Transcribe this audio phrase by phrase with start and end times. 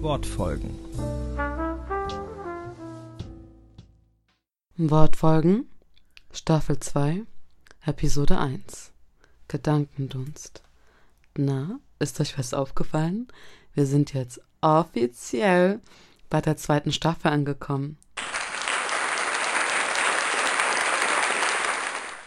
[0.00, 0.78] Wortfolgen.
[4.76, 5.68] Wortfolgen
[6.32, 7.24] Staffel 2
[7.84, 8.92] Episode 1
[9.48, 10.62] Gedankendunst.
[11.36, 13.26] Na, ist euch was aufgefallen?
[13.74, 15.80] Wir sind jetzt offiziell
[16.30, 17.98] bei der zweiten Staffel angekommen.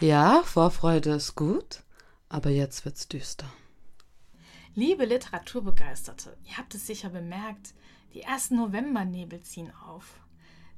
[0.00, 1.84] Ja, Vorfreude ist gut,
[2.28, 3.46] aber jetzt wird's düster.
[4.74, 7.74] Liebe Literaturbegeisterte, ihr habt es sicher bemerkt,
[8.14, 10.18] die ersten Novembernebel ziehen auf.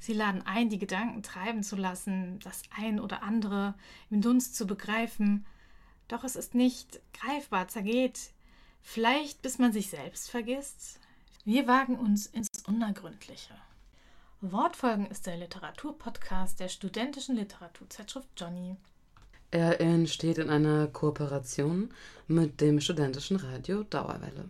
[0.01, 3.75] Sie laden ein, die Gedanken treiben zu lassen, das ein oder andere
[4.11, 5.47] im Dunst zu begreifen.
[6.09, 8.33] Doch es ist nicht greifbar, zergeht,
[8.83, 10.99] vielleicht bis man sich selbst vergisst.
[11.45, 13.55] Wir wagen uns ins Unergründliche.
[14.41, 18.77] Wortfolgen ist der Literaturpodcast der studentischen Literaturzeitschrift Johnny.
[19.55, 21.91] Er entsteht in einer Kooperation
[22.27, 24.49] mit dem studentischen Radio Dauerwelle.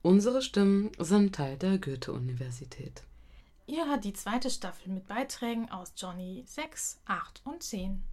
[0.00, 3.02] Unsere Stimmen sind Teil der Goethe-Universität.
[3.66, 8.04] Ihr hört die zweite Staffel mit Beiträgen aus Johnny 6, 8 und 10.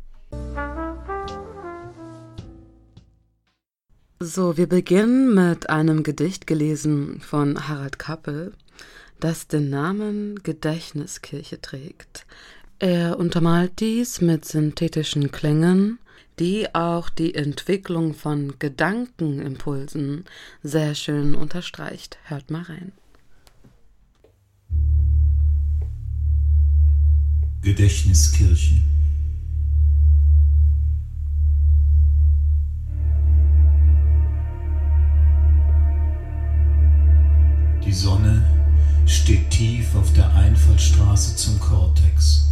[4.19, 8.53] So, wir beginnen mit einem Gedicht gelesen von Harald Kappel,
[9.19, 12.25] das den Namen Gedächtniskirche trägt.
[12.79, 15.99] Er untermalt dies mit synthetischen Klängen,
[16.41, 20.25] die auch die Entwicklung von Gedankenimpulsen
[20.63, 22.17] sehr schön unterstreicht.
[22.23, 22.93] Hört mal rein.
[27.61, 28.81] Gedächtniskirche
[37.85, 38.43] Die Sonne
[39.05, 42.47] steht tief auf der Einfallstraße zum Kortex.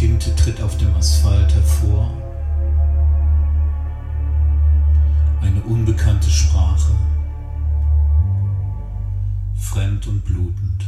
[0.00, 2.10] Tinte tritt auf dem Asphalt hervor.
[5.42, 6.94] Eine unbekannte Sprache,
[9.56, 10.86] fremd und blutend.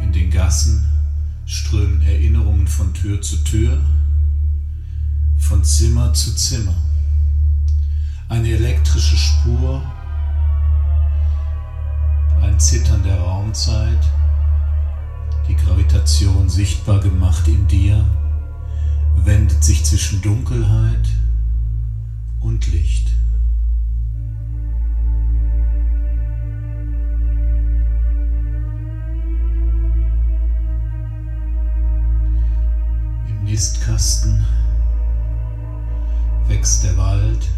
[0.00, 0.88] In den Gassen
[1.46, 3.82] strömen Erinnerungen von Tür zu Tür,
[5.38, 6.76] von Zimmer zu Zimmer.
[8.28, 9.82] Eine elektrische Spur
[12.42, 14.00] ein Zittern der Raumzeit,
[15.48, 18.04] die Gravitation sichtbar gemacht in dir,
[19.16, 21.08] wendet sich zwischen Dunkelheit
[22.40, 23.10] und Licht.
[33.28, 34.44] Im Nistkasten
[36.48, 37.48] wächst der Wald,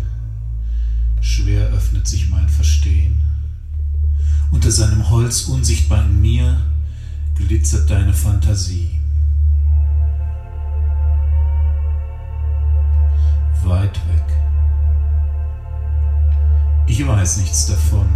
[1.21, 3.32] schwer öffnet sich mein Verstehen.
[4.53, 6.61] Unter seinem Holz unsichtbar in mir
[7.35, 9.01] glitzert deine Fantasie.
[13.65, 14.25] Weit weg.
[16.87, 18.07] Ich weiß nichts davon.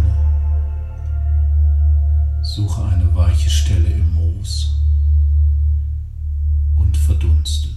[2.43, 4.79] Suche eine weiche Stelle im Moos
[6.75, 7.76] und verdunste.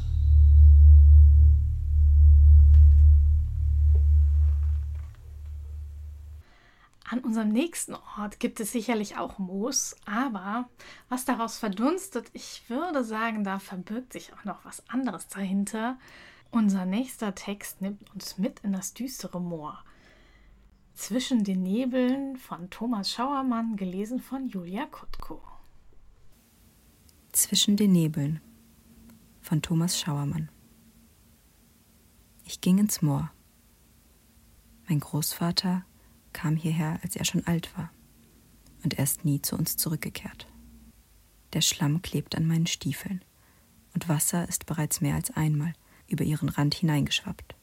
[7.11, 10.71] An unserem nächsten Ort gibt es sicherlich auch Moos, aber
[11.09, 15.99] was daraus verdunstet, ich würde sagen, da verbirgt sich auch noch was anderes dahinter.
[16.53, 19.85] Unser nächster Text nimmt uns mit in das düstere Moor.
[20.95, 25.43] Zwischen den Nebeln von Thomas Schauermann, gelesen von Julia Kutko.
[27.33, 28.41] Zwischen den Nebeln
[29.41, 30.49] von Thomas Schauermann.
[32.45, 33.33] Ich ging ins Moor.
[34.89, 35.85] Mein Großvater
[36.33, 37.91] kam hierher, als er schon alt war,
[38.83, 40.47] und er ist nie zu uns zurückgekehrt.
[41.53, 43.25] Der Schlamm klebt an meinen Stiefeln,
[43.95, 45.73] und Wasser ist bereits mehr als einmal
[46.09, 47.55] über ihren Rand hineingeschwappt.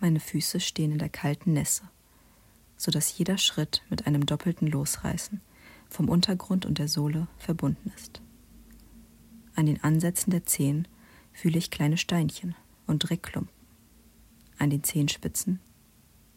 [0.00, 1.82] Meine Füße stehen in der kalten Nässe,
[2.76, 5.40] so dass jeder Schritt mit einem doppelten Losreißen
[5.88, 8.20] vom Untergrund und der Sohle verbunden ist.
[9.54, 10.86] An den Ansätzen der Zehen
[11.32, 12.54] fühle ich kleine Steinchen
[12.86, 13.52] und Dreckklumpen.
[14.58, 15.60] An den Zehenspitzen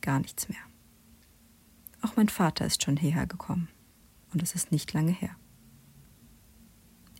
[0.01, 0.70] gar nichts mehr.
[2.01, 3.68] Auch mein Vater ist schon hierher gekommen,
[4.33, 5.36] und es ist nicht lange her.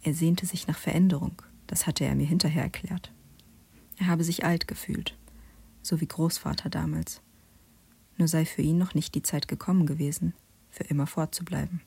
[0.04, 3.14] Er sehnte sich nach Veränderung, das hatte er mir hinterher erklärt.
[3.98, 5.16] Er habe sich alt gefühlt,
[5.84, 7.22] so wie Großvater damals.
[8.18, 10.34] Nur sei für ihn noch nicht die Zeit gekommen gewesen,
[10.72, 11.82] für immer fortzubleiben.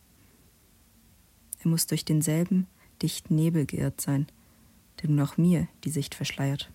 [1.61, 2.69] Er muss durch denselben
[3.02, 4.26] dichten Nebel geirrt sein,
[5.02, 6.70] der nun auch mir die Sicht verschleiert.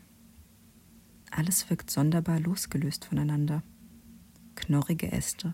[1.31, 3.63] Alles wirkt sonderbar losgelöst voneinander.
[4.55, 5.53] Knorrige Äste,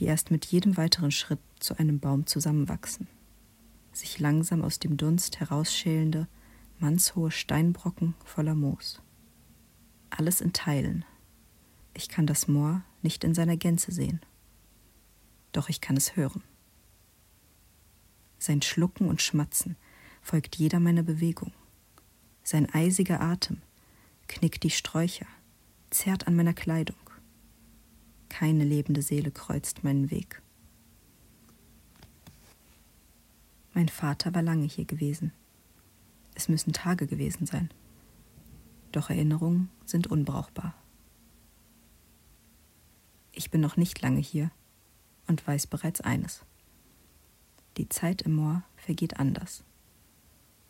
[0.00, 3.06] die erst mit jedem weiteren Schritt zu einem Baum zusammenwachsen.
[3.92, 6.26] Sich langsam aus dem Dunst herausschälende,
[6.78, 9.02] mannshohe Steinbrocken voller Moos.
[10.10, 11.04] alles in Teilen.
[11.94, 14.20] Ich kann das Moor nicht in seiner Gänze sehen.
[15.52, 16.42] Doch ich kann es hören.
[18.38, 19.76] Sein Schlucken und Schmatzen
[20.22, 21.52] folgt jeder meiner Bewegung.
[22.42, 23.62] Sein eisiger Atem
[24.28, 25.26] knickt die Sträucher,
[25.90, 27.09] zerrt an meiner Kleidung.
[28.30, 30.40] Keine lebende Seele kreuzt meinen Weg.
[33.74, 35.32] Mein Vater war lange hier gewesen.
[36.34, 37.68] Es müssen Tage gewesen sein.
[38.92, 40.74] Doch Erinnerungen sind unbrauchbar.
[43.32, 44.50] Ich bin noch nicht lange hier
[45.26, 46.42] und weiß bereits eines.
[47.76, 49.64] Die Zeit im Moor vergeht anders.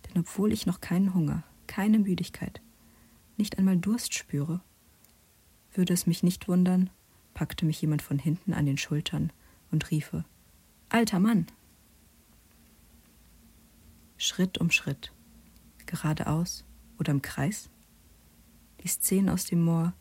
[0.07, 2.61] Denn obwohl ich noch keinen Hunger, keine Müdigkeit,
[3.37, 4.61] nicht einmal Durst spüre,
[5.73, 6.91] würde es mich nicht wundern,
[7.35, 9.32] packte mich jemand von hinten an den Schultern
[9.71, 10.25] und riefe
[10.88, 11.47] Alter Mann.
[14.17, 15.12] Schritt um Schritt,
[15.87, 16.65] geradeaus
[16.99, 17.71] oder im Kreis.
[18.82, 19.94] Die Szenen aus dem Moor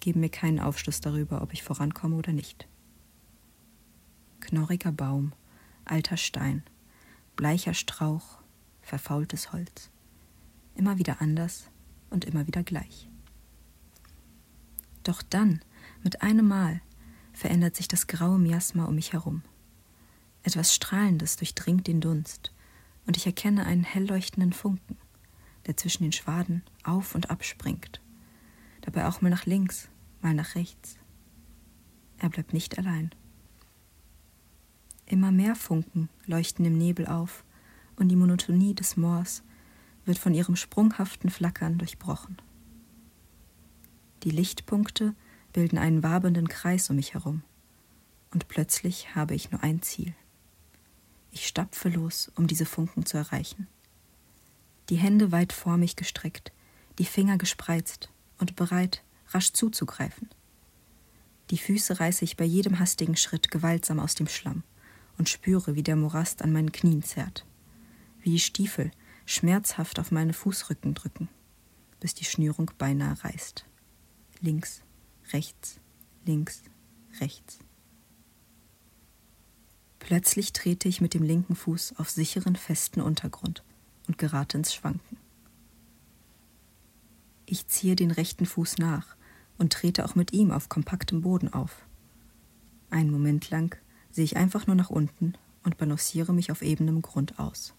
[0.00, 2.68] geben mir keinen Aufschluss darüber, ob ich vorankomme oder nicht.
[4.40, 5.32] Knorriger Baum,
[5.86, 6.62] alter Stein,
[7.36, 8.38] bleicher Strauch,
[8.82, 9.90] verfaultes Holz.
[10.74, 11.70] Immer wieder anders
[12.10, 13.08] und immer wieder gleich.
[15.04, 15.60] Doch dann,
[16.04, 16.80] mit einem Mal,
[17.32, 19.42] verändert sich das graue Miasma um mich herum.
[20.42, 22.52] Etwas Strahlendes durchdringt den Dunst,
[23.06, 24.96] und ich erkenne einen hell leuchtenden Funken,
[25.66, 28.00] der zwischen den Schwaden auf und ab springt,
[28.82, 29.88] dabei auch mal nach links,
[30.22, 30.96] mal nach rechts.
[32.18, 33.10] Er bleibt nicht allein.
[35.06, 37.44] Immer mehr Funken leuchten im Nebel auf,
[37.96, 39.42] und die Monotonie des Moors
[40.04, 42.36] wird von ihrem sprunghaften Flackern durchbrochen.
[44.24, 45.14] Die Lichtpunkte
[45.54, 47.42] bilden einen wabenden Kreis um mich herum,
[48.30, 50.14] und plötzlich habe ich nur ein Ziel.
[51.30, 53.66] Ich stapfe los, um diese Funken zu erreichen.
[54.90, 56.52] Die Hände weit vor mich gestreckt,
[56.98, 60.28] die Finger gespreizt und bereit, rasch zuzugreifen.
[61.50, 64.62] Die Füße reiße ich bei jedem hastigen Schritt gewaltsam aus dem Schlamm
[65.18, 67.46] und spüre, wie der Morast an meinen Knien zerrt,
[68.20, 68.90] wie die Stiefel
[69.26, 71.28] schmerzhaft auf meine Fußrücken drücken,
[72.00, 73.64] bis die Schnürung beinahe reißt.
[74.40, 74.83] Links,
[75.32, 75.80] rechts,
[76.24, 76.62] links,
[77.20, 77.58] rechts.
[79.98, 83.64] Plötzlich trete ich mit dem linken Fuß auf sicheren, festen Untergrund
[84.06, 85.16] und gerate ins Schwanken.
[87.46, 89.16] Ich ziehe den rechten Fuß nach
[89.58, 91.86] und trete auch mit ihm auf kompaktem Boden auf.
[92.90, 93.76] Einen Moment lang
[94.10, 97.74] sehe ich einfach nur nach unten und balanciere mich auf ebenem Grund aus.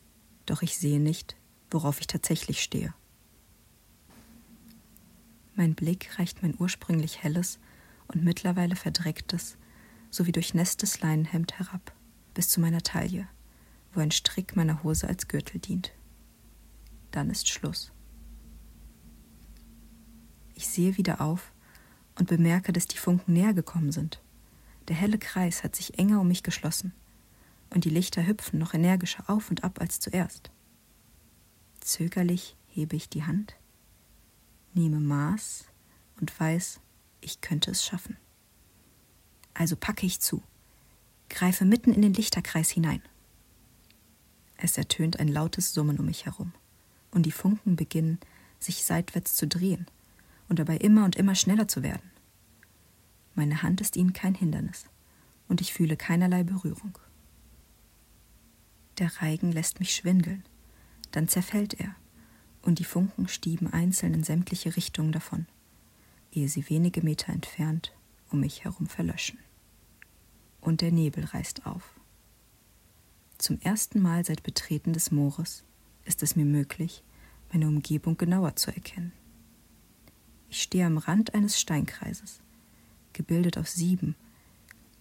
[0.45, 1.35] Doch ich sehe nicht,
[1.69, 2.93] worauf ich tatsächlich stehe.
[5.55, 7.59] Mein Blick reicht mein ursprünglich helles
[8.07, 9.57] und mittlerweile verdrecktes
[10.11, 11.93] sowie durchnässtes Leinenhemd herab
[12.33, 13.27] bis zu meiner Taille,
[13.93, 15.93] wo ein Strick meiner Hose als Gürtel dient.
[17.11, 17.91] Dann ist Schluss.
[20.53, 21.53] Ich sehe wieder auf
[22.19, 24.21] und bemerke, dass die Funken näher gekommen sind.
[24.89, 26.93] Der helle Kreis hat sich enger um mich geschlossen,
[27.69, 30.51] und die Lichter hüpfen noch energischer auf und ab als zuerst.
[31.79, 33.55] Zögerlich hebe ich die Hand,
[34.75, 35.65] nehme Maß
[36.19, 36.79] und weiß,
[37.21, 38.17] ich könnte es schaffen.
[39.53, 40.43] Also packe ich zu,
[41.29, 43.01] greife mitten in den Lichterkreis hinein.
[44.57, 46.53] Es ertönt ein lautes Summen um mich herum,
[47.11, 48.19] und die Funken beginnen,
[48.59, 49.85] sich seitwärts zu drehen
[50.49, 52.11] und dabei immer und immer schneller zu werden.
[53.33, 54.85] Meine Hand ist ihnen kein Hindernis,
[55.47, 56.97] und ich fühle keinerlei Berührung.
[58.97, 60.43] Der Reigen lässt mich schwindeln,
[61.11, 61.95] dann zerfällt er,
[62.65, 65.45] und die Funken stieben einzeln in sämtliche Richtungen davon,
[66.31, 67.93] ehe sie wenige Meter entfernt
[68.31, 69.39] um mich herum verlöschen.
[70.59, 71.93] Und der Nebel reißt auf.
[73.37, 75.63] Zum ersten Mal seit Betreten des Moores
[76.05, 77.03] ist es mir möglich,
[77.51, 79.13] meine Umgebung genauer zu erkennen.
[80.49, 82.39] Ich stehe am Rand eines Steinkreises,
[83.13, 84.15] gebildet aus sieben,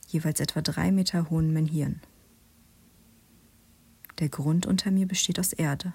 [0.08, 2.02] jeweils etwa drei Meter hohen Menhiren.
[4.18, 5.94] Der Grund unter mir besteht aus Erde,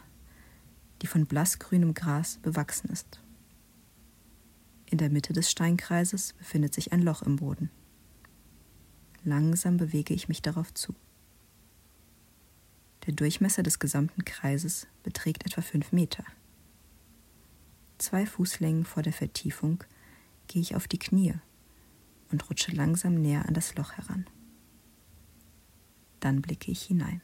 [1.02, 3.22] die von blassgrünem Gras bewachsen ist.
[4.86, 7.70] In der Mitte des Steinkreises befindet sich ein Loch im Boden.
[9.24, 10.96] Langsam bewege ich mich darauf zu.
[13.06, 16.24] Der Durchmesser des gesamten Kreises beträgt etwa fünf Meter.
[17.98, 19.84] Zwei Fußlängen vor der Vertiefung
[20.48, 21.36] gehe ich auf die Knie
[22.32, 24.26] und rutsche langsam näher an das Loch heran.
[26.20, 27.22] Dann blicke ich hinein.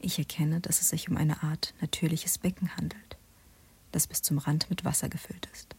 [0.00, 3.18] Ich erkenne, dass es sich um eine Art natürliches Becken handelt,
[3.92, 5.74] das bis zum Rand mit Wasser gefüllt ist.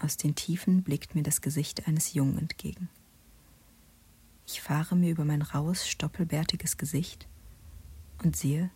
[0.00, 2.88] Aus den Tiefen blickt mir das Gesicht eines Jungen entgegen.
[4.46, 7.28] Ich fahre mir über mein raues, stoppelbärtiges Gesicht
[8.22, 8.70] und sehe,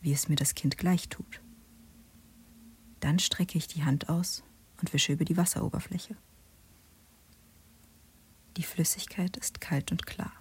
[0.00, 1.40] wie es mir das Kind gleich tut.
[3.00, 4.42] Dann strecke ich die Hand aus
[4.80, 6.16] und wische über die Wasseroberfläche.
[8.56, 10.32] Die Flüssigkeit ist kalt und klar.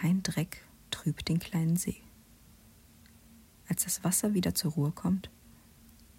[0.00, 2.00] Kein Dreck trübt den kleinen See.
[3.66, 5.28] Als das Wasser wieder zur Ruhe kommt,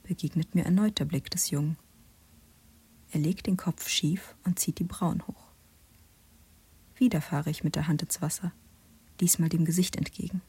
[0.03, 1.77] begegnet mir erneut der Blick des Jungen.
[3.11, 5.53] Er legt den Kopf schief und zieht die Brauen hoch.
[6.97, 8.51] Wieder fahre ich mit der Hand ins Wasser,
[9.21, 10.41] diesmal dem Gesicht entgegen.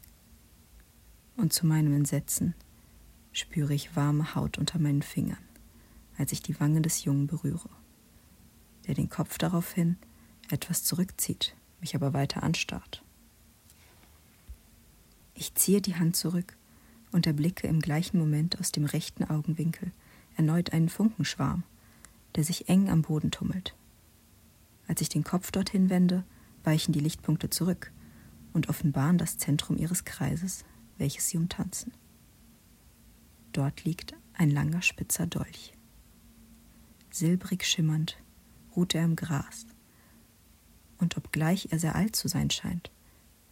[1.37, 2.57] Und zu meinem Entsetzen
[3.31, 5.39] spüre ich warme Haut unter meinen Fingern,
[6.19, 7.71] als ich die Wange des Jungen berühre,
[8.89, 9.99] der den Kopf daraufhin
[10.51, 13.05] etwas zurückzieht, mich aber weiter anstarrt.
[15.41, 16.55] Ich ziehe die Hand zurück
[17.13, 19.91] und erblicke im gleichen Moment aus dem rechten Augenwinkel
[20.37, 21.63] erneut einen Funkenschwarm,
[22.35, 23.75] der sich eng am Boden tummelt.
[24.87, 26.25] Als ich den Kopf dorthin wende,
[26.63, 27.91] weichen die Lichtpunkte zurück
[28.53, 30.67] und offenbaren das Zentrum ihres Kreises,
[30.99, 31.95] welches sie umtanzen.
[33.55, 35.73] Dort liegt ein langer spitzer Dolch.
[37.11, 38.19] Silbrig schimmernd
[38.77, 39.65] ruht er im Gras,
[40.99, 42.91] und obgleich er sehr alt zu sein scheint,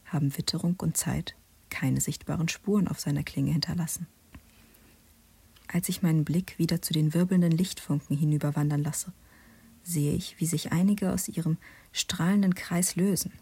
[0.04, 1.35] haben Witterung und Zeit
[1.70, 4.06] keine sichtbaren Spuren auf seiner Klinge hinterlassen.
[5.66, 9.12] Als ich meinen Blick wieder zu den wirbelnden Lichtfunken hinüberwandern lasse,
[9.82, 11.58] sehe ich, wie sich einige aus ihrem
[11.92, 13.32] strahlenden Kreis lösen.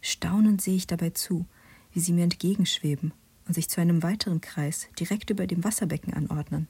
[0.00, 1.46] Staunend sehe ich dabei zu,
[1.92, 3.12] wie sie mir entgegenschweben
[3.46, 6.68] und sich zu einem weiteren Kreis direkt über dem Wasserbecken anordnen.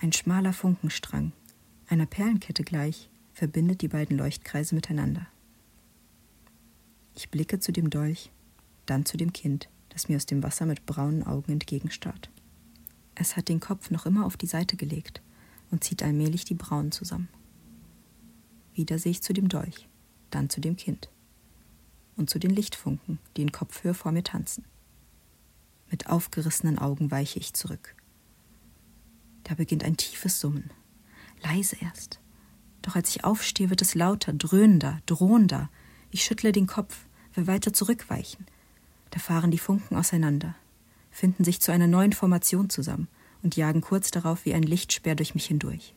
[0.00, 1.32] Ein schmaler Funkenstrang,
[1.88, 5.26] einer Perlenkette gleich, verbindet die beiden Leuchtkreise miteinander.
[7.16, 8.30] Ich blicke zu dem Dolch,
[8.86, 12.30] dann zu dem Kind, das mir aus dem Wasser mit braunen Augen entgegenstarrt.
[13.14, 15.22] Es hat den Kopf noch immer auf die Seite gelegt
[15.70, 17.28] und zieht allmählich die Brauen zusammen.
[18.74, 19.88] Wieder sehe ich zu dem Dolch,
[20.30, 21.08] dann zu dem Kind
[22.16, 24.64] und zu den Lichtfunken, die in Kopfhöhe vor mir tanzen.
[25.90, 27.94] Mit aufgerissenen Augen weiche ich zurück.
[29.44, 30.70] Da beginnt ein tiefes Summen,
[31.42, 32.20] leise erst.
[32.82, 35.70] Doch als ich aufstehe, wird es lauter, dröhnender, drohender.
[36.10, 38.46] Ich schüttle den Kopf, will weiter zurückweichen,
[39.14, 40.56] da fahren die Funken auseinander,
[41.12, 43.06] finden sich zu einer neuen Formation zusammen
[43.44, 45.94] und jagen kurz darauf wie ein Lichtspeer durch mich hindurch.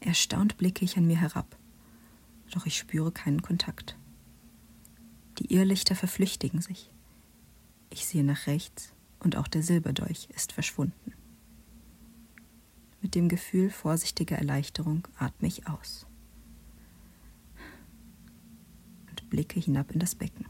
[0.00, 1.58] Erstaunt blicke ich an mir herab,
[2.50, 3.98] doch ich spüre keinen Kontakt.
[5.38, 6.90] Die Irrlichter verflüchtigen sich.
[7.90, 11.12] Ich sehe nach rechts und auch der Silberdolch ist verschwunden.
[13.02, 16.06] Mit dem Gefühl vorsichtiger Erleichterung atme ich aus
[19.32, 20.44] blicke hinab in das Becken.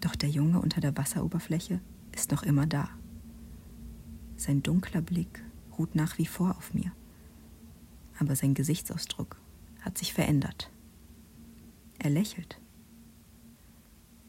[0.00, 1.80] Doch der Junge unter der Wasseroberfläche
[2.14, 2.90] ist noch immer da.
[4.36, 5.42] Sein dunkler Blick
[5.78, 6.92] ruht nach wie vor auf mir,
[8.18, 9.40] aber sein Gesichtsausdruck
[9.80, 10.70] hat sich verändert.
[11.98, 12.60] Er lächelt.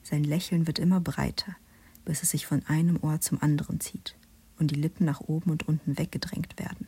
[0.01, 1.57] Sein Lächeln wird immer breiter,
[2.05, 4.15] bis es sich von einem Ohr zum anderen zieht
[4.59, 6.87] und die Lippen nach oben und unten weggedrängt werden.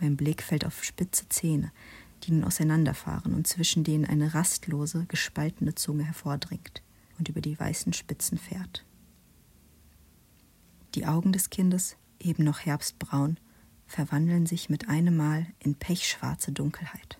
[0.00, 1.70] Mein Blick fällt auf spitze Zähne,
[2.22, 6.82] die nun auseinanderfahren und zwischen denen eine rastlose, gespaltene Zunge hervordringt
[7.18, 8.84] und über die weißen Spitzen fährt.
[10.94, 13.38] Die Augen des Kindes, eben noch herbstbraun,
[13.86, 17.18] verwandeln sich mit einem Mal in pechschwarze Dunkelheit.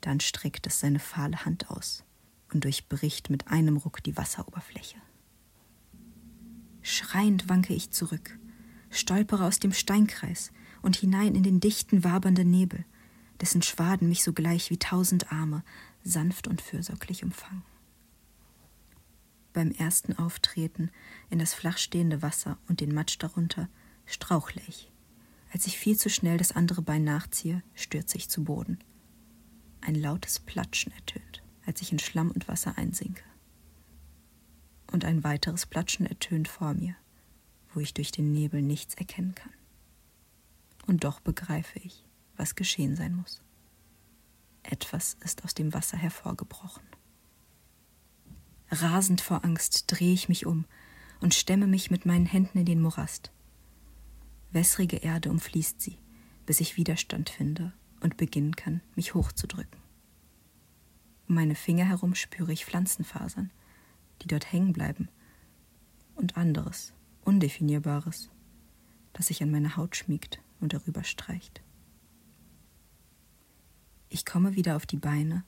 [0.00, 2.04] Dann streckt es seine fahle Hand aus
[2.52, 4.96] und durchbricht mit einem Ruck die Wasseroberfläche.
[6.82, 8.38] Schreiend wanke ich zurück,
[8.90, 12.84] stolpere aus dem Steinkreis und hinein in den dichten, wabernden Nebel,
[13.40, 15.62] dessen Schwaden mich sogleich wie tausend Arme
[16.04, 17.64] sanft und fürsorglich umfangen.
[19.52, 20.90] Beim ersten Auftreten
[21.30, 23.68] in das flachstehende Wasser und den Matsch darunter
[24.06, 24.90] strauchle ich.
[25.52, 28.78] Als ich viel zu schnell das andere Bein nachziehe, stürze ich zu Boden.
[29.82, 33.24] Ein lautes Platschen ertönt, als ich in Schlamm und Wasser einsinke.
[34.90, 36.94] Und ein weiteres Platschen ertönt vor mir,
[37.74, 39.52] wo ich durch den Nebel nichts erkennen kann.
[40.86, 42.04] Und doch begreife ich,
[42.36, 43.42] was geschehen sein muss.
[44.62, 46.84] Etwas ist aus dem Wasser hervorgebrochen.
[48.70, 50.64] Rasend vor Angst drehe ich mich um
[51.20, 53.32] und stemme mich mit meinen Händen in den Morast.
[54.50, 55.98] Wässrige Erde umfließt sie,
[56.46, 59.80] bis ich Widerstand finde und beginnen kann, mich hochzudrücken.
[61.28, 63.50] Um meine Finger herum spüre ich Pflanzenfasern,
[64.22, 65.08] die dort hängen bleiben,
[66.14, 66.92] und anderes,
[67.24, 68.30] Undefinierbares,
[69.12, 71.62] das sich an meine Haut schmiegt und darüber streicht.
[74.14, 75.42] Ich komme wieder auf die Beine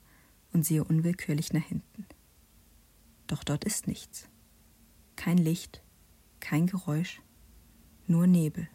[0.54, 2.06] und sehe unwillkürlich nach hinten.
[3.26, 4.26] Doch dort ist nichts.
[5.16, 5.82] Kein Licht,
[6.40, 7.20] kein Geräusch,
[8.06, 8.66] nur Nebel.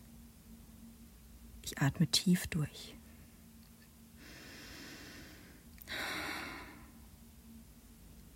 [1.63, 2.95] Ich atme tief durch.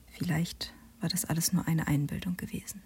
[0.08, 2.82] Vielleicht war das alles nur eine Einbildung gewesen.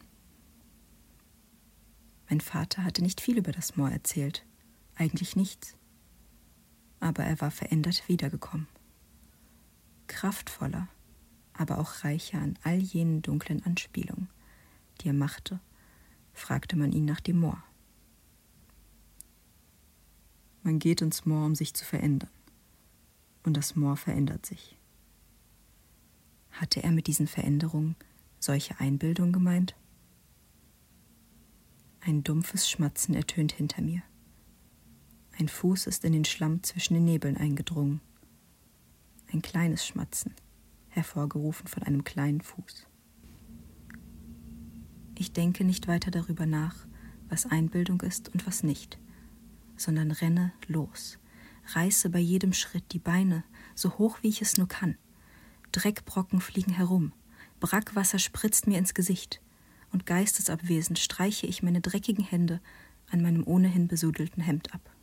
[2.30, 4.46] Mein Vater hatte nicht viel über das Moor erzählt,
[4.96, 5.77] eigentlich nichts.
[7.00, 8.68] Aber er war verändert wiedergekommen.
[10.08, 10.88] Kraftvoller,
[11.54, 14.30] aber auch reicher an all jenen dunklen Anspielungen,
[15.02, 15.60] die er machte,
[16.34, 17.64] fragte man ihn nach dem Moor.
[20.64, 22.30] Man geht ins Moor, um sich zu verändern.
[23.44, 24.78] Und das Moor verändert sich.
[26.52, 27.96] Hatte er mit diesen Veränderungen
[28.40, 29.76] solche Einbildung gemeint?
[32.02, 34.02] Ein dumpfes Schmatzen ertönt hinter mir.
[35.40, 38.02] Ein Fuß ist in den Schlamm zwischen den Nebeln eingedrungen.
[39.32, 40.34] Ein kleines Schmatzen,
[40.90, 42.88] hervorgerufen von einem kleinen Fuß.
[45.16, 46.88] Ich denke nicht weiter darüber nach,
[47.30, 48.98] was Einbildung ist und was nicht,
[49.76, 51.20] sondern renne los,
[51.68, 53.44] reiße bei jedem Schritt die Beine
[53.76, 54.98] so hoch wie ich es nur kann.
[55.72, 57.14] Dreckbrocken fliegen herum,
[57.60, 59.40] Brackwasser spritzt mir ins Gesicht,
[59.92, 62.60] und geistesabwesend streiche ich meine dreckigen Hände
[63.12, 64.97] an meinem ohnehin besudelten Hemd ab.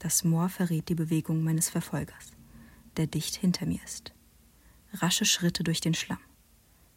[0.00, 2.32] Das Moor verrät die Bewegung meines Verfolgers,
[2.96, 4.14] der dicht hinter mir ist.
[4.94, 6.18] Rasche Schritte durch den Schlamm.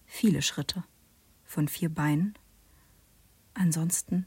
[0.05, 0.85] Viele Schritte.
[1.43, 2.33] Von vier Beinen.
[3.53, 4.25] Ansonsten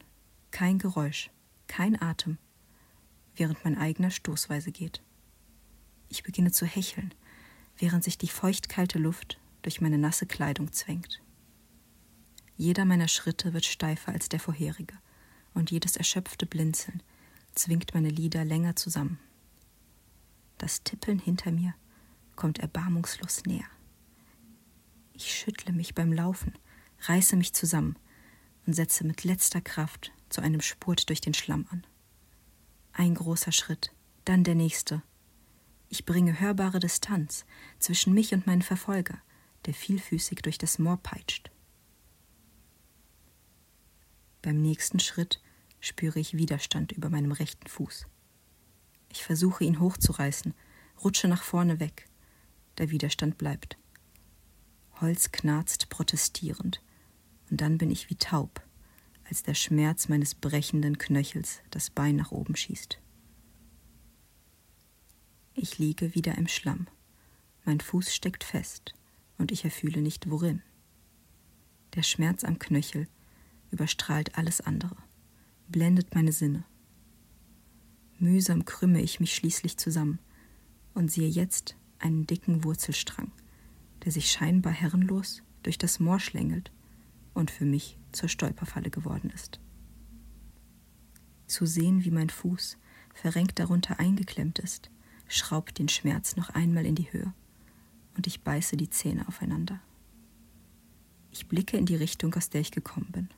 [0.50, 1.30] kein Geräusch,
[1.68, 2.36] kein Atem,
[3.34, 5.02] während mein eigener stoßweise geht.
[6.10, 7.14] Ich beginne zu hecheln,
[7.78, 11.22] während sich die feuchtkalte Luft durch meine nasse Kleidung zwängt.
[12.58, 14.98] Jeder meiner Schritte wird steifer als der vorherige,
[15.54, 17.02] und jedes erschöpfte Blinzeln
[17.58, 19.18] zwingt meine Lider länger zusammen.
[20.58, 21.74] Das Tippeln hinter mir
[22.34, 23.66] kommt erbarmungslos näher.
[25.12, 26.52] Ich schüttle mich beim Laufen,
[27.00, 27.98] reiße mich zusammen
[28.66, 31.86] und setze mit letzter Kraft zu einem Spurt durch den Schlamm an.
[32.92, 33.92] Ein großer Schritt,
[34.24, 35.02] dann der nächste,
[35.88, 37.46] ich bringe hörbare Distanz
[37.78, 39.18] zwischen mich und meinen Verfolger,
[39.66, 41.50] der vielfüßig durch das Moor peitscht.
[44.42, 45.40] Beim nächsten Schritt
[45.80, 48.06] spüre ich Widerstand über meinem rechten Fuß.
[49.10, 50.54] Ich versuche ihn hochzureißen,
[51.02, 52.08] rutsche nach vorne weg.
[52.78, 53.78] Der Widerstand bleibt.
[55.00, 56.82] Holz knarzt protestierend,
[57.50, 58.62] und dann bin ich wie taub,
[59.24, 62.98] als der Schmerz meines brechenden Knöchels das Bein nach oben schießt.
[65.54, 66.86] Ich liege wieder im Schlamm.
[67.64, 68.94] Mein Fuß steckt fest
[69.38, 70.62] und ich erfühle nicht worin.
[71.94, 73.08] Der Schmerz am Knöchel
[73.70, 74.96] überstrahlt alles andere,
[75.68, 76.64] blendet meine Sinne.
[78.18, 80.18] Mühsam krümme ich mich schließlich zusammen
[80.94, 83.30] und sehe jetzt einen dicken Wurzelstrang,
[84.04, 86.70] der sich scheinbar herrenlos durch das Moor schlängelt
[87.34, 89.60] und für mich zur Stolperfalle geworden ist.
[91.46, 92.78] Zu sehen, wie mein Fuß
[93.14, 94.90] verrenkt darunter eingeklemmt ist,
[95.28, 97.32] schraubt den Schmerz noch einmal in die Höhe
[98.16, 99.80] und ich beiße die Zähne aufeinander.
[101.30, 103.28] Ich blicke in die Richtung, aus der ich gekommen bin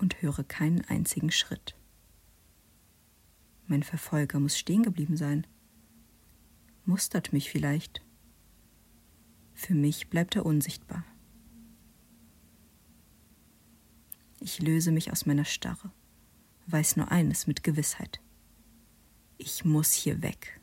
[0.00, 1.76] und höre keinen einzigen Schritt.
[3.66, 5.46] Mein Verfolger muss stehen geblieben sein.
[6.84, 8.02] Mustert mich vielleicht.
[9.54, 11.04] Für mich bleibt er unsichtbar.
[14.40, 15.92] Ich löse mich aus meiner Starre,
[16.66, 18.20] weiß nur eines mit Gewissheit.
[19.36, 20.60] Ich muss hier weg.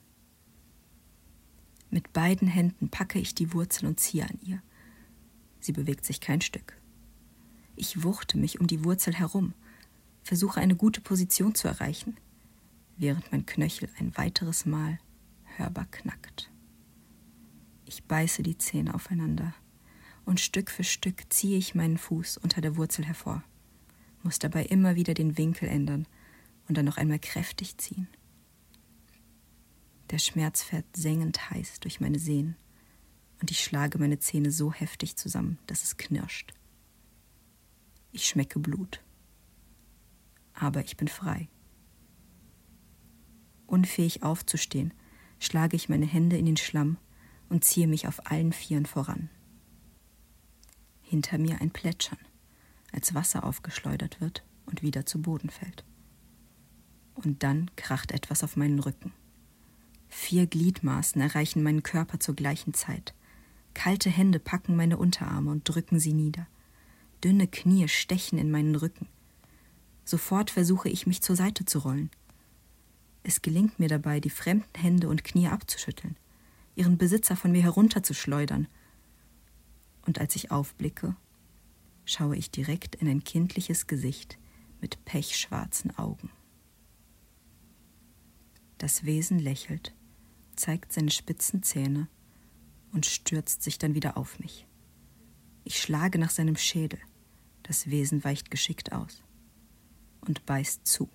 [1.89, 4.61] Mit beiden Händen packe ich die Wurzel und ziehe an ihr.
[5.59, 6.77] Sie bewegt sich kein Stück.
[7.79, 9.53] Ich wuchte mich um die Wurzel herum,
[10.23, 12.17] versuche eine gute Position zu erreichen,
[12.97, 14.97] während mein Knöchel ein weiteres Mal
[15.57, 16.51] hörbar knackt.
[17.85, 19.53] Ich beiße die Zähne aufeinander
[20.25, 23.43] und Stück für Stück ziehe ich meinen Fuß unter der Wurzel hervor,
[24.23, 26.07] muss dabei immer wieder den Winkel ändern
[26.67, 28.07] und dann noch einmal kräftig ziehen.
[30.09, 32.55] Der Schmerz fährt sengend heiß durch meine Sehnen
[33.39, 36.56] und ich schlage meine Zähne so heftig zusammen, dass es knirscht.
[38.17, 39.03] Ich schmecke Blut.
[40.55, 41.49] Aber ich bin frei.
[43.67, 44.91] Unfähig aufzustehen,
[45.37, 46.97] schlage ich meine Hände in den Schlamm
[47.47, 49.29] und ziehe mich auf allen Vieren voran.
[51.03, 52.17] Hinter mir ein Plätschern,
[52.91, 55.85] als Wasser aufgeschleudert wird und wieder zu Boden fällt.
[57.13, 59.13] Und dann kracht etwas auf meinen Rücken.
[60.07, 63.13] Vier Gliedmaßen erreichen meinen Körper zur gleichen Zeit.
[63.75, 66.47] Kalte Hände packen meine Unterarme und drücken sie nieder.
[67.23, 69.07] Dünne Knie stechen in meinen Rücken.
[70.05, 72.09] Sofort versuche ich mich zur Seite zu rollen.
[73.23, 76.15] Es gelingt mir dabei, die fremden Hände und Knie abzuschütteln,
[76.75, 78.67] ihren Besitzer von mir herunterzuschleudern.
[80.05, 81.15] Und als ich aufblicke,
[82.05, 84.37] schaue ich direkt in ein kindliches Gesicht
[84.79, 86.29] mit pechschwarzen Augen.
[88.77, 89.93] Das Wesen lächelt
[90.57, 92.07] zeigt seine spitzen Zähne
[92.91, 94.65] und stürzt sich dann wieder auf mich.
[95.67, 96.97] Ich schlage nach seinem Schädel.
[97.63, 99.21] Das Wesen weicht geschickt aus
[100.21, 101.09] und beißt zu.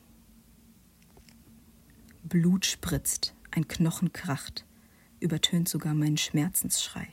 [2.23, 4.67] Blut spritzt, ein Knochen kracht,
[5.21, 7.09] übertönt sogar meinen Schmerzensschrei.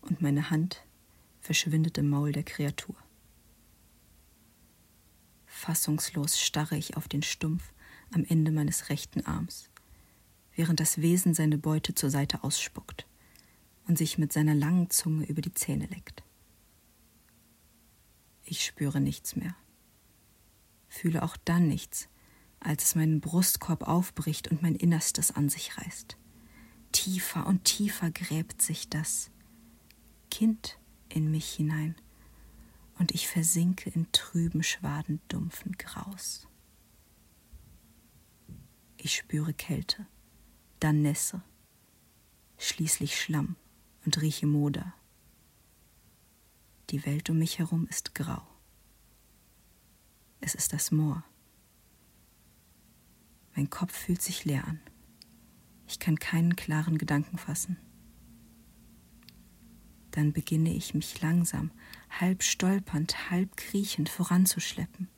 [0.00, 0.86] Und meine Hand
[1.42, 2.96] verschwindet im Maul der Kreatur.
[5.44, 7.74] Fassungslos starre ich auf den Stumpf
[8.10, 9.68] am Ende meines rechten Arms,
[10.54, 13.06] während das Wesen seine Beute zur Seite ausspuckt
[13.86, 16.22] und sich mit seiner langen Zunge über die Zähne leckt.
[18.44, 19.56] Ich spüre nichts mehr,
[20.88, 22.08] fühle auch dann nichts,
[22.60, 26.16] als es meinen Brustkorb aufbricht und mein Innerstes an sich reißt.
[26.92, 29.30] Tiefer und tiefer gräbt sich das
[30.30, 31.94] Kind in mich hinein,
[32.98, 36.48] und ich versinke in trüben Schwaden dumpfen Graus.
[38.96, 40.06] Ich spüre Kälte,
[40.80, 41.42] dann Nässe,
[42.56, 43.56] schließlich Schlamm
[44.06, 44.94] und rieche Moder.
[46.90, 48.46] Die Welt um mich herum ist grau.
[50.40, 51.24] Es ist das Moor.
[53.56, 54.80] Mein Kopf fühlt sich leer an.
[55.88, 57.76] Ich kann keinen klaren Gedanken fassen.
[60.12, 61.70] Dann beginne ich mich langsam,
[62.08, 65.08] halb stolpernd, halb kriechend voranzuschleppen,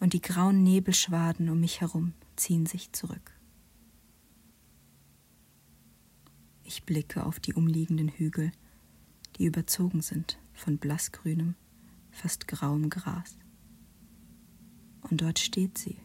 [0.00, 3.37] und die grauen Nebelschwaden um mich herum ziehen sich zurück.
[6.68, 8.52] Ich blicke auf die umliegenden Hügel,
[9.36, 11.54] die überzogen sind von blassgrünem,
[12.10, 13.38] fast grauem Gras.
[15.00, 15.96] Und dort steht sie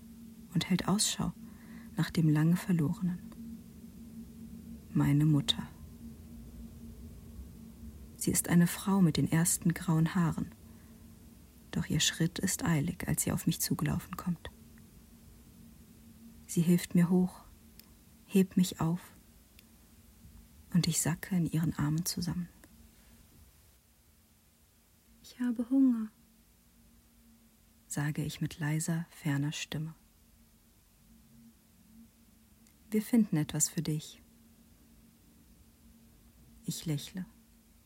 [0.54, 1.34] und hält Ausschau
[1.98, 3.20] nach dem lange Verlorenen.
[4.94, 5.68] Meine Mutter.
[8.16, 10.56] Sie ist eine Frau mit den ersten grauen Haaren,
[11.72, 14.50] doch ihr Schritt ist eilig, als sie auf mich zugelaufen kommt.
[16.46, 17.44] Sie hilft mir hoch,
[18.24, 19.13] hebt mich auf,
[20.74, 22.50] und ich sacke in ihren Armen zusammen.
[25.22, 26.10] Ich habe Hunger,
[27.88, 29.96] sage ich mit leiser, ferner Stimme.
[32.90, 34.22] Wir finden etwas für dich.
[36.66, 37.26] Ich lächle,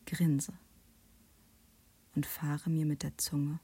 [0.06, 0.52] grinse
[2.14, 3.60] und fahre mir mit der Zunge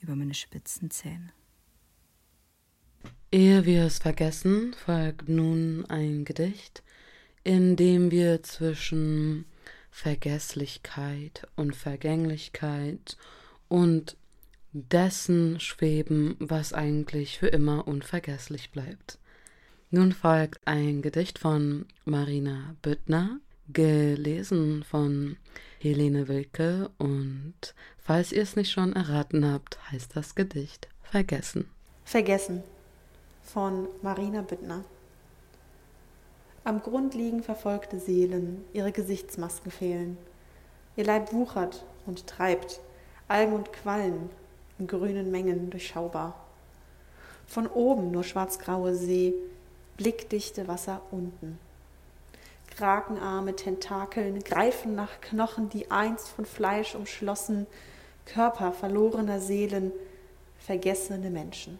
[0.00, 1.32] über meine spitzen Zähne.
[3.32, 6.82] Ehe wir es vergessen, folgt nun ein Gedicht,
[7.46, 9.44] in dem wir zwischen
[9.92, 13.16] Vergesslichkeit und Vergänglichkeit
[13.68, 14.16] und
[14.72, 19.20] dessen schweben, was eigentlich für immer unvergesslich bleibt.
[19.92, 23.38] Nun folgt ein Gedicht von Marina Büttner,
[23.72, 25.36] gelesen von
[25.78, 31.68] Helene Wilke und falls ihr es nicht schon erraten habt, heißt das Gedicht Vergessen.
[32.04, 32.64] Vergessen
[33.44, 34.84] von Marina Büttner.
[36.66, 40.18] Am Grund liegen verfolgte Seelen, ihre Gesichtsmasken fehlen.
[40.96, 42.80] Ihr Leib wuchert und treibt,
[43.28, 44.30] Algen und Quallen
[44.80, 46.34] in grünen Mengen durchschaubar.
[47.46, 49.32] Von oben nur schwarzgraue See,
[49.96, 51.60] blickdichte Wasser unten.
[52.76, 57.68] Krakenarme, Tentakeln greifen nach Knochen, die einst von Fleisch umschlossen,
[58.24, 59.92] Körper verlorener Seelen,
[60.58, 61.78] vergessene Menschen.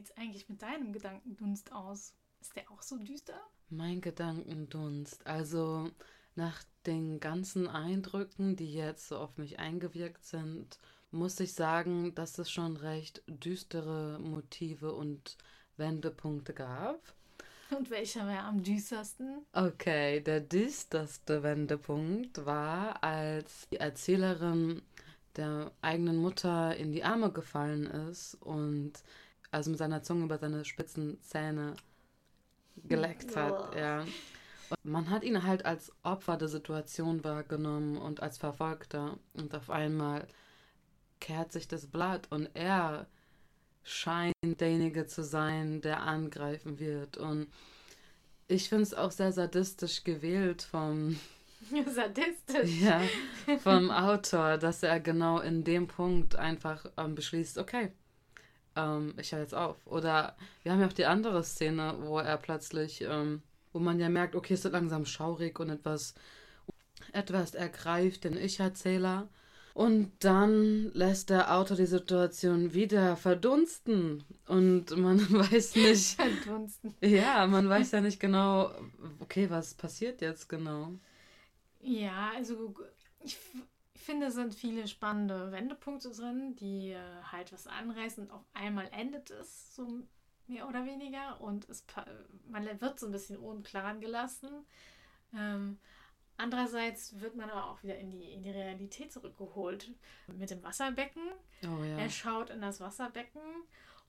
[0.00, 2.14] Wie sieht's eigentlich mit deinem Gedankendunst aus?
[2.40, 3.38] Ist der auch so düster?
[3.68, 5.26] Mein Gedankendunst.
[5.26, 5.90] Also
[6.36, 10.78] nach den ganzen Eindrücken, die jetzt so auf mich eingewirkt sind,
[11.10, 15.36] muss ich sagen, dass es schon recht düstere Motive und
[15.76, 16.98] Wendepunkte gab.
[17.70, 19.44] Und welcher war am düstersten?
[19.52, 24.80] Okay, der düsterste Wendepunkt war, als die Erzählerin
[25.36, 28.94] der eigenen Mutter in die Arme gefallen ist und
[29.50, 31.74] also mit seiner Zunge über seine spitzen Zähne
[32.84, 33.74] geleckt hat.
[33.74, 34.00] Ja.
[34.70, 39.18] Und man hat ihn halt als Opfer der Situation wahrgenommen und als Verfolgter.
[39.34, 40.26] Und auf einmal
[41.18, 43.06] kehrt sich das Blatt und er
[43.82, 47.16] scheint derjenige zu sein, der angreifen wird.
[47.16, 47.48] Und
[48.48, 51.18] ich finde es auch sehr sadistisch gewählt vom
[51.86, 52.80] Sadistisch.
[52.80, 53.02] Ja,
[53.58, 57.92] vom Autor, dass er genau in dem Punkt einfach ähm, beschließt, okay,
[58.76, 59.76] ähm, ich höre jetzt auf.
[59.86, 64.08] Oder wir haben ja auch die andere Szene, wo er plötzlich, ähm, wo man ja
[64.08, 66.14] merkt, okay, es wird langsam schaurig und etwas,
[67.12, 69.28] etwas ergreift den Ich-Erzähler.
[69.72, 74.24] Und dann lässt der Autor die Situation wieder verdunsten.
[74.46, 76.16] Und man weiß nicht.
[76.20, 76.94] Verdunsten.
[77.00, 78.72] Ja, man weiß ja nicht genau,
[79.20, 80.92] okay, was passiert jetzt genau.
[81.80, 82.74] Ja, also
[83.22, 83.38] ich
[84.10, 89.30] finde, sind viele spannende Wendepunkte drin, die äh, halt was anreißen und auf einmal endet
[89.30, 89.86] es, so
[90.46, 91.40] mehr oder weniger.
[91.40, 91.84] Und es,
[92.48, 94.66] man wird so ein bisschen unklaren gelassen.
[95.34, 95.78] Ähm,
[96.40, 99.92] Andererseits wird man aber auch wieder in die, in die Realität zurückgeholt
[100.38, 101.20] mit dem Wasserbecken.
[101.64, 101.98] Oh ja.
[101.98, 103.42] Er schaut in das Wasserbecken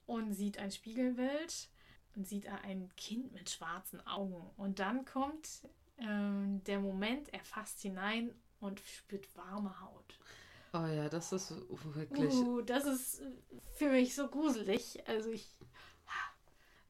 [0.05, 1.67] und sieht ein Spiegelbild
[2.15, 4.49] und sieht ein Kind mit schwarzen Augen.
[4.55, 10.19] Und dann kommt ähm, der Moment, er fasst hinein und spürt warme Haut.
[10.73, 11.53] Oh ja, das ist
[11.93, 12.33] wirklich.
[12.33, 13.21] Uh, das ist
[13.75, 14.99] für mich so gruselig.
[15.07, 15.47] Also ich.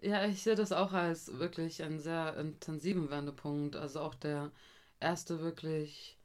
[0.01, 3.75] Ja, ich sehe das auch als wirklich einen sehr intensiven Wendepunkt.
[3.75, 4.51] Also auch der
[4.99, 6.17] erste wirklich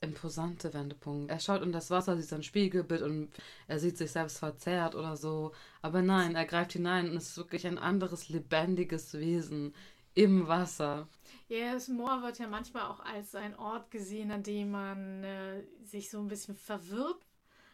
[0.00, 1.30] imposante Wendepunkt.
[1.30, 3.30] Er schaut in das Wasser, sieht sein Spiegelbild und
[3.66, 5.52] er sieht sich selbst verzerrt oder so.
[5.82, 9.74] Aber nein, er greift hinein und es ist wirklich ein anderes lebendiges Wesen
[10.14, 11.08] im Wasser.
[11.48, 15.62] Ja, das Moor wird ja manchmal auch als ein Ort gesehen, an dem man äh,
[15.84, 17.26] sich so ein bisschen verwirrt.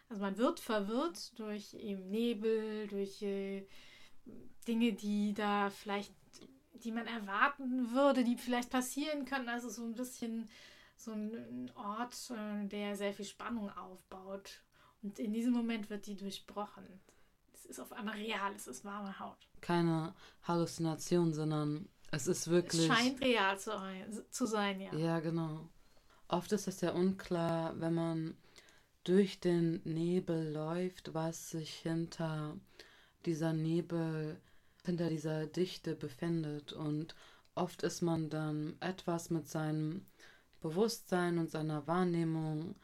[0.09, 3.64] Also man wird verwirrt durch eben Nebel, durch äh,
[4.66, 6.12] Dinge, die da vielleicht,
[6.74, 9.48] die man erwarten würde, die vielleicht passieren könnten.
[9.48, 10.48] Also so ein bisschen
[10.96, 14.61] so ein Ort, äh, der sehr viel Spannung aufbaut.
[15.03, 16.85] Und in diesem Moment wird die durchbrochen.
[17.55, 19.48] Es ist auf einmal real, es ist warme Haut.
[19.61, 22.88] Keine Halluzination, sondern es ist wirklich.
[22.90, 23.73] Es scheint real zu,
[24.31, 24.94] zu sein, ja.
[24.94, 25.68] Ja, genau.
[26.29, 28.37] Oft ist es ja unklar, wenn man
[29.05, 32.57] durch den Nebel läuft, was sich hinter
[33.27, 34.40] dieser Nebel,
[34.85, 36.73] hinter dieser Dichte befindet.
[36.73, 37.14] Und
[37.55, 40.07] oft ist man dann etwas mit seinem
[40.61, 42.77] Bewusstsein und seiner Wahrnehmung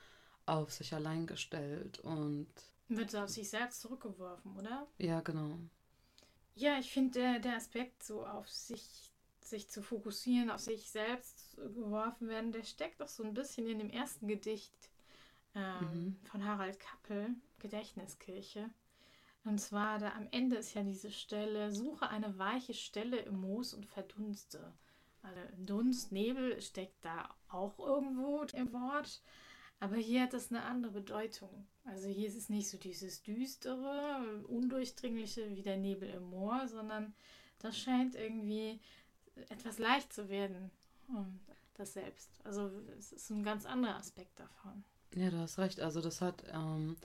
[0.46, 2.46] auf sich allein gestellt und.
[2.88, 4.86] Wird auf sich selbst zurückgeworfen, oder?
[4.98, 5.58] Ja, genau.
[6.54, 9.12] Ja, ich finde, der, der Aspekt, so auf sich
[9.46, 13.78] sich zu fokussieren, auf sich selbst geworfen werden, der steckt doch so ein bisschen in
[13.78, 14.90] dem ersten Gedicht
[15.54, 16.16] ähm, mhm.
[16.24, 18.70] von Harald Kappel, Gedächtniskirche.
[19.44, 23.74] Und zwar, da am Ende ist ja diese Stelle, suche eine weiche Stelle im Moos
[23.74, 24.72] und verdunste.
[25.22, 29.22] Also Dunst, Nebel steckt da auch irgendwo im Wort.
[29.78, 31.66] Aber hier hat es eine andere Bedeutung.
[31.84, 37.14] Also hier ist es nicht so dieses düstere, undurchdringliche wie der Nebel im Moor, sondern
[37.58, 38.80] das scheint irgendwie
[39.48, 40.70] etwas leicht zu werden,
[41.08, 41.40] um
[41.74, 42.30] das selbst.
[42.44, 44.84] Also es ist ein ganz anderer Aspekt davon.
[45.14, 45.80] Ja, du hast recht.
[45.80, 46.96] Also das hat ähm,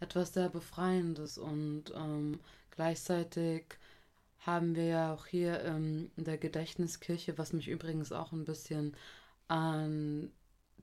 [0.00, 3.64] etwas sehr Befreiendes und ähm, gleichzeitig
[4.40, 8.96] haben wir ja auch hier ähm, in der Gedächtniskirche, was mich übrigens auch ein bisschen
[9.48, 10.30] an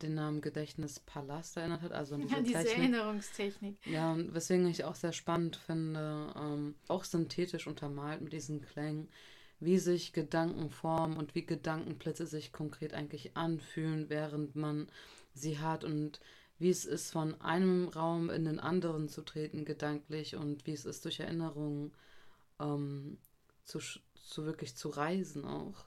[0.02, 2.78] den Namen Gedächtnispalast erinnert hat, also an diese, ja, diese Technik.
[2.78, 3.88] Erinnerungstechnik.
[3.88, 9.08] Ja, und weswegen ich auch sehr spannend finde, ähm, auch synthetisch untermalt mit diesen Klängen,
[9.60, 14.88] wie sich Gedanken formen und wie Gedankenblitze sich konkret eigentlich anfühlen, während man
[15.34, 16.20] sie hat und
[16.58, 20.86] wie es ist, von einem Raum in den anderen zu treten, gedanklich und wie es
[20.86, 21.94] ist, durch Erinnerungen
[22.60, 23.18] ähm,
[23.66, 25.86] zu, zu wirklich zu reisen auch.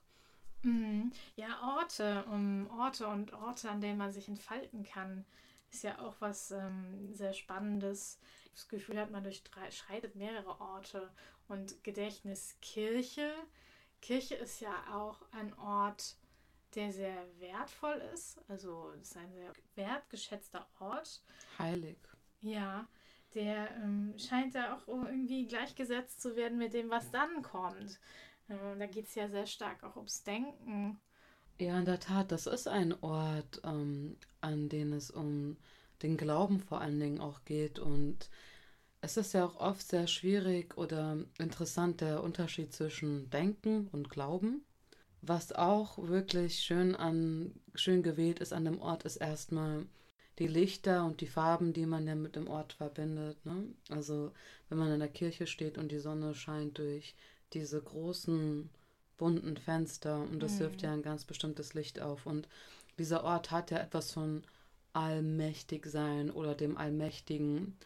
[0.62, 1.12] Mhm.
[1.37, 5.24] Ja, Orte, um Orte und Orte, an denen man sich entfalten kann,
[5.70, 8.18] ist ja auch was ähm, sehr Spannendes.
[8.52, 11.11] Das Gefühl hat, man durchschreitet mehrere Orte
[11.48, 13.32] und Gedächtniskirche.
[14.00, 16.16] Kirche ist ja auch ein Ort,
[16.74, 18.38] der sehr wertvoll ist.
[18.48, 21.22] Also es ist ein sehr wertgeschätzter Ort.
[21.58, 21.98] Heilig.
[22.40, 22.87] Ja,
[23.34, 27.98] der ähm, scheint ja auch irgendwie gleichgesetzt zu werden mit dem, was dann kommt.
[28.48, 31.00] Ähm, da geht es ja sehr stark auch ums Denken.
[31.58, 35.56] Ja, in der Tat, das ist ein Ort, ähm, an dem es um
[36.02, 37.78] den Glauben vor allen Dingen auch geht.
[37.78, 38.30] Und
[39.00, 44.64] es ist ja auch oft sehr schwierig oder interessant der Unterschied zwischen Denken und Glauben.
[45.20, 49.87] Was auch wirklich schön an schön gewählt ist an dem Ort, ist erstmal
[50.38, 53.44] die Lichter und die Farben, die man ja mit dem Ort verbindet.
[53.44, 53.64] Ne?
[53.88, 54.32] Also
[54.68, 57.14] wenn man in der Kirche steht und die Sonne scheint durch
[57.52, 58.70] diese großen
[59.16, 60.61] bunten Fenster und das mhm.
[60.61, 62.26] wirft ja ein ganz bestimmtes Licht auf.
[62.26, 62.48] Und
[62.98, 64.42] dieser Ort hat ja etwas von
[64.92, 67.76] allmächtig sein oder dem Allmächtigen.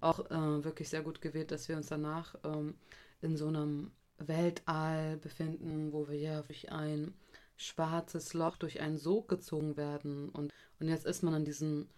[0.00, 2.74] Auch äh, wirklich sehr gut gewählt, dass wir uns danach ähm,
[3.20, 7.14] in so einem Weltall befinden, wo wir ja durch ein
[7.56, 10.30] schwarzes Loch, durch einen Sog gezogen werden.
[10.30, 11.88] Und, und jetzt ist man an diesem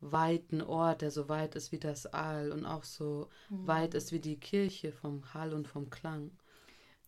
[0.00, 3.66] weiten Ort, der so weit ist wie das All und auch so mhm.
[3.66, 6.30] weit ist wie die Kirche vom Hall und vom Klang.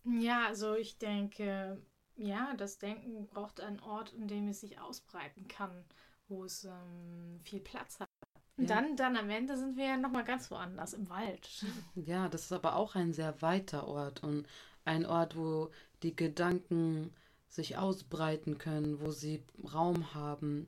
[0.03, 1.81] Ja, also ich denke,
[2.17, 5.85] ja, das Denken braucht einen Ort, in dem es sich ausbreiten kann,
[6.27, 8.10] wo es ähm, viel Platz hat.
[8.57, 8.75] Und ja.
[8.75, 11.49] dann, dann am Ende sind wir ja nochmal ganz woanders, im Wald.
[11.95, 14.47] Ja, das ist aber auch ein sehr weiter Ort und
[14.85, 15.71] ein Ort, wo
[16.03, 17.13] die Gedanken
[17.47, 20.67] sich ausbreiten können, wo sie Raum haben.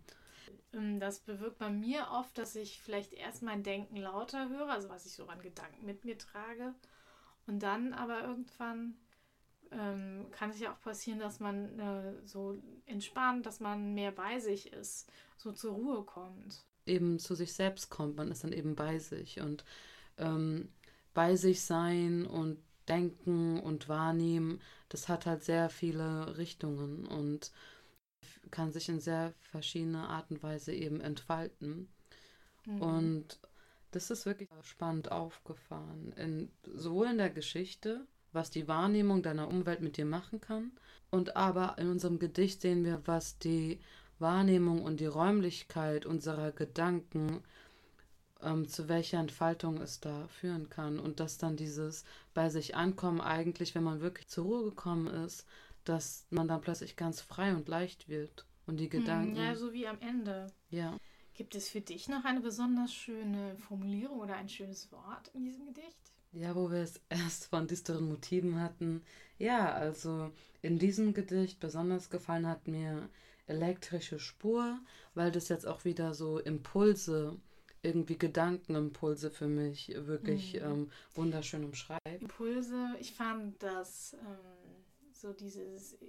[0.73, 4.89] Ähm, das bewirkt bei mir oft, dass ich vielleicht erst mein Denken lauter höre, also
[4.89, 6.73] was ich so an Gedanken mit mir trage,
[7.45, 8.95] und dann aber irgendwann
[9.71, 14.39] ähm, kann es ja auch passieren, dass man äh, so entspannt, dass man mehr bei
[14.39, 16.63] sich ist, so zur Ruhe kommt.
[16.85, 19.63] Eben zu sich selbst kommt, man ist dann eben bei sich und
[20.17, 20.69] ähm,
[21.13, 27.51] bei sich sein und denken und wahrnehmen, das hat halt sehr viele Richtungen und
[28.51, 31.89] kann sich in sehr verschiedene Art und Weise eben entfalten.
[32.65, 32.81] Mhm.
[32.81, 33.39] Und
[33.91, 36.13] das ist wirklich spannend aufgefahren.
[36.13, 40.71] In, sowohl in der Geschichte, was die Wahrnehmung deiner Umwelt mit dir machen kann,
[41.11, 43.79] und aber in unserem Gedicht sehen wir, was die
[44.19, 47.43] Wahrnehmung und die Räumlichkeit unserer Gedanken,
[48.41, 50.99] ähm, zu welcher Entfaltung es da führen kann.
[50.99, 55.45] Und dass dann dieses bei sich ankommen eigentlich, wenn man wirklich zur Ruhe gekommen ist,
[55.83, 58.45] dass man dann plötzlich ganz frei und leicht wird.
[58.65, 59.35] Und die hm, Gedanken.
[59.35, 60.47] Ja, so wie am Ende.
[60.69, 60.97] Ja.
[61.33, 65.65] Gibt es für dich noch eine besonders schöne Formulierung oder ein schönes Wort in diesem
[65.65, 65.97] Gedicht?
[66.31, 69.03] Ja, wo wir es erst von düsteren Motiven hatten.
[69.37, 73.09] Ja, also in diesem Gedicht besonders gefallen hat mir
[73.53, 74.79] elektrische Spur,
[75.13, 77.37] weil das jetzt auch wieder so Impulse,
[77.81, 80.61] irgendwie Gedankenimpulse für mich wirklich mhm.
[80.61, 82.21] ähm, wunderschön umschreibt.
[82.21, 84.73] Impulse, ich fand das ähm,
[85.13, 85.61] so diese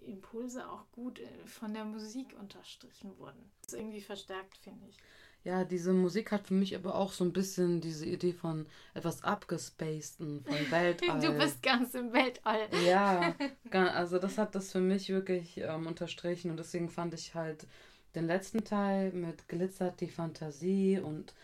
[0.07, 3.51] Impulse auch gut äh, von der Musik unterstrichen wurden.
[3.63, 4.97] Das ist irgendwie verstärkt, finde ich.
[5.45, 9.23] Ja, diese Musik hat für mich aber auch so ein bisschen diese Idee von etwas
[9.23, 11.21] abgespaceden, von Weltall.
[11.21, 12.67] du bist ganz im Weltall.
[12.87, 13.35] Ja,
[13.71, 17.67] also das hat das für mich wirklich ähm, unterstrichen und deswegen fand ich halt
[18.15, 21.35] den letzten Teil mit glitzert die Fantasie und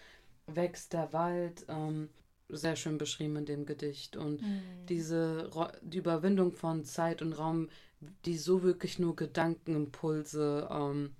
[0.46, 2.08] wächst der Wald ähm,
[2.48, 4.16] sehr schön beschrieben in dem Gedicht.
[4.16, 4.62] Und mhm.
[4.88, 5.50] diese
[5.82, 7.68] die Überwindung von Zeit und Raum,
[8.24, 10.68] die so wirklich nur Gedankenimpulse.
[10.70, 11.14] Ähm,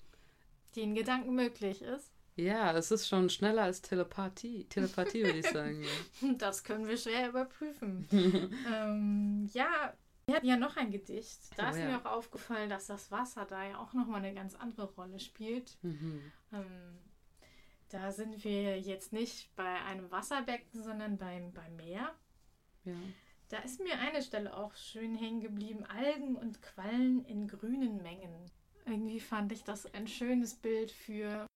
[0.75, 2.11] die in Gedanken möglich ist.
[2.41, 4.65] Ja, es ist schon schneller als Telepathie.
[4.65, 5.83] Telepathie würde ich sagen.
[5.83, 6.35] Ja.
[6.39, 8.07] Das können wir schwer überprüfen.
[8.73, 9.95] ähm, ja,
[10.27, 11.41] wir hatten ja noch ein Gedicht.
[11.57, 11.87] Da oh, ist ja.
[11.87, 15.77] mir auch aufgefallen, dass das Wasser da ja auch nochmal eine ganz andere Rolle spielt.
[15.83, 16.23] Mhm.
[16.53, 16.99] Ähm,
[17.91, 22.15] da sind wir jetzt nicht bei einem Wasserbecken, sondern beim, beim Meer.
[22.85, 22.95] Ja.
[23.49, 25.85] Da ist mir eine Stelle auch schön hängen geblieben.
[25.87, 28.51] Algen und Quallen in grünen Mengen.
[28.87, 31.47] Irgendwie fand ich das ein schönes Bild für,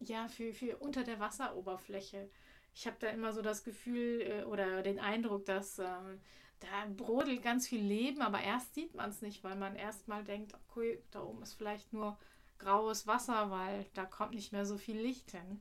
[0.00, 2.28] ja, für, für unter der Wasseroberfläche.
[2.74, 6.20] Ich habe da immer so das Gefühl äh, oder den Eindruck, dass ähm,
[6.60, 10.24] da brodelt ganz viel Leben, aber erst sieht man es nicht, weil man erst mal
[10.24, 12.16] denkt, okay, da oben ist vielleicht nur
[12.58, 15.60] graues Wasser, weil da kommt nicht mehr so viel Licht hin.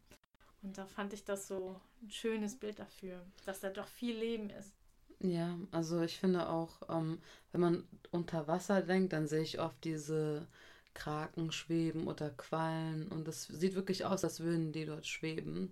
[0.63, 4.49] Und da fand ich das so ein schönes Bild dafür, dass da doch viel Leben
[4.49, 4.73] ist.
[5.19, 7.19] Ja, also ich finde auch, ähm,
[7.51, 10.47] wenn man unter Wasser denkt, dann sehe ich oft diese
[10.97, 15.71] Kraken schweben oder Quallen und es sieht wirklich aus, als würden die dort schweben.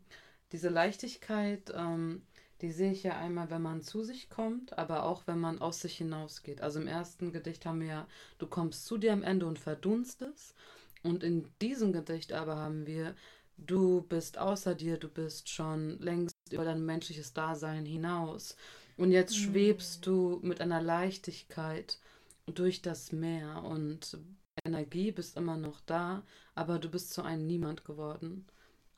[0.52, 2.22] Diese Leichtigkeit, ähm,
[2.62, 5.82] die sehe ich ja einmal, wenn man zu sich kommt, aber auch wenn man aus
[5.82, 6.62] sich hinausgeht.
[6.62, 8.08] Also im ersten Gedicht haben wir ja,
[8.38, 10.54] du kommst zu dir am Ende und verdunstest.
[11.02, 13.16] Und in diesem Gedicht aber haben wir,
[13.58, 18.56] du bist außer dir, du bist schon längst über dein menschliches Dasein hinaus.
[18.96, 19.42] Und jetzt mhm.
[19.42, 22.00] schwebst du mit einer Leichtigkeit
[22.46, 24.18] durch das Meer und
[24.66, 26.24] Energie bist immer noch da,
[26.56, 28.46] aber du bist zu einem Niemand geworden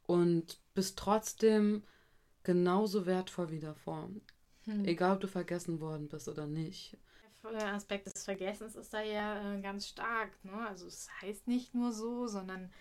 [0.04, 1.84] und bist trotzdem
[2.44, 4.10] genauso wertvoll wie davor.
[4.64, 4.86] Hm.
[4.86, 6.98] Egal, ob du vergessen worden bist oder nicht.
[7.44, 10.32] Der Aspekt des Vergessens ist da ja äh, ganz stark.
[10.44, 10.68] Ne?
[10.68, 12.72] Also es heißt nicht nur so, sondern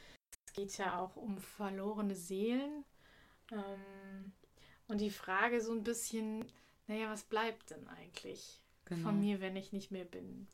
[0.46, 2.84] es geht ja auch um verlorene Seelen.
[3.52, 4.32] Ähm,
[4.88, 6.44] und die Frage so ein bisschen,
[6.86, 9.02] naja, was bleibt denn eigentlich genau.
[9.02, 10.48] von mir, wenn ich nicht mehr bin?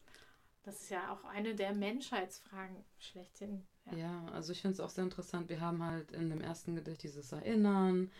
[0.64, 3.66] Das ist ja auch eine der Menschheitsfragen schlechthin.
[3.86, 5.48] Ja, ja also ich finde es auch sehr interessant.
[5.48, 8.10] Wir haben halt in dem ersten Gedicht dieses Erinnern.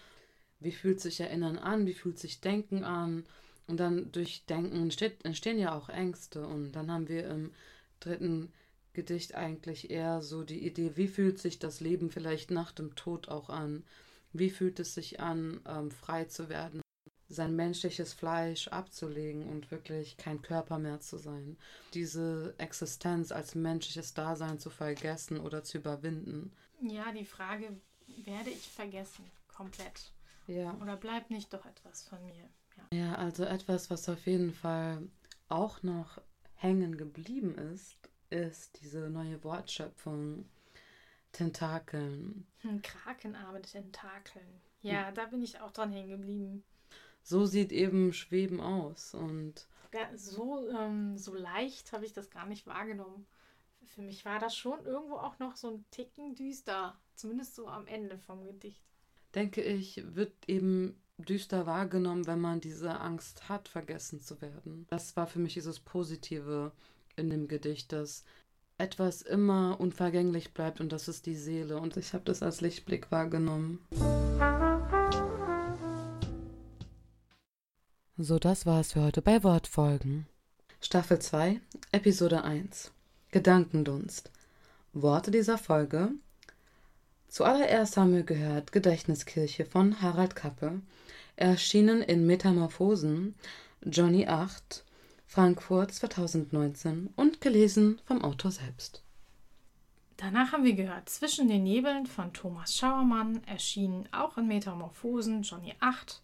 [0.59, 1.87] Wie fühlt sich Erinnern an?
[1.87, 3.25] Wie fühlt sich Denken an?
[3.69, 6.47] Und dann durch Denken entsteht, entstehen ja auch Ängste.
[6.47, 7.53] Und dann haben wir im
[8.01, 8.53] dritten
[8.93, 13.29] Gedicht eigentlich eher so die Idee, wie fühlt sich das Leben vielleicht nach dem Tod
[13.29, 13.85] auch an?
[14.33, 16.83] Wie fühlt es sich an, ähm, frei zu werden,
[17.33, 21.57] sein menschliches Fleisch abzulegen und wirklich kein Körper mehr zu sein?
[21.95, 26.53] Diese Existenz als menschliches Dasein zu vergessen oder zu überwinden?
[26.81, 27.81] Ja, die Frage,
[28.25, 30.13] werde ich vergessen komplett?
[30.47, 30.77] Ja.
[30.81, 32.49] Oder bleibt nicht doch etwas von mir?
[32.77, 32.99] Ja.
[32.99, 35.03] ja, also etwas, was auf jeden Fall
[35.49, 36.21] auch noch
[36.55, 37.99] hängen geblieben ist,
[38.31, 40.47] ist diese neue Wortschöpfung
[41.33, 42.47] Tentakeln.
[42.83, 44.61] Krakenarme, Tentakeln.
[44.83, 46.65] Ja, da bin ich auch dran hängen geblieben.
[47.23, 52.47] So sieht eben Schweben aus und ja, so, ähm, so leicht habe ich das gar
[52.47, 53.27] nicht wahrgenommen.
[53.85, 57.87] Für mich war das schon irgendwo auch noch so ein Ticken düster, zumindest so am
[57.87, 58.83] Ende vom Gedicht
[59.35, 64.87] denke ich, wird eben düster wahrgenommen, wenn man diese Angst hat, vergessen zu werden.
[64.91, 66.73] Das war für mich dieses Positive
[67.17, 68.25] in dem Gedicht, dass
[68.79, 71.79] etwas immer unvergänglich bleibt und das ist die Seele.
[71.79, 73.87] Und ich habe das als Lichtblick wahrgenommen.
[78.25, 80.29] So, das war es für heute bei Wortfolgen.
[80.81, 81.61] Staffel 2,
[81.91, 82.93] Episode 1.
[83.33, 84.31] Gedankendunst.
[84.93, 86.13] Worte dieser Folge.
[87.27, 90.83] Zuallererst haben wir gehört Gedächtniskirche von Harald Kappe,
[91.35, 93.35] erschienen in Metamorphosen,
[93.85, 94.85] Johnny 8,
[95.27, 99.03] Frankfurt 2019 und gelesen vom Autor selbst.
[100.17, 105.75] Danach haben wir gehört Zwischen den Nebeln von Thomas Schauermann, erschienen auch in Metamorphosen, Johnny
[105.81, 106.23] 8,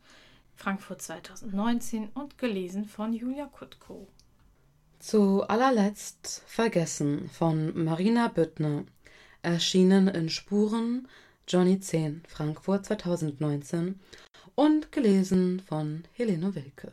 [0.59, 4.09] Frankfurt 2019 und gelesen von Julia Kutko.
[4.99, 8.83] Zu allerletzt Vergessen von Marina Büttner,
[9.41, 11.07] erschienen in Spuren
[11.47, 14.01] Johnny 10, Frankfurt 2019
[14.57, 16.91] und gelesen von Helene Wilke.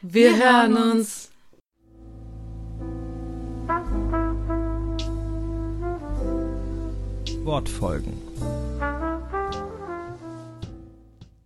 [0.00, 1.30] Wir, Wir hören uns!
[7.44, 8.18] Wortfolgen